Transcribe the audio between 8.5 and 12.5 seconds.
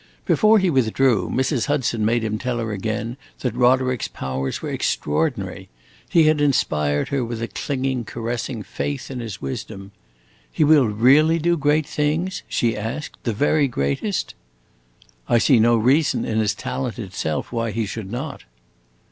faith in his wisdom. "He will really do great things,"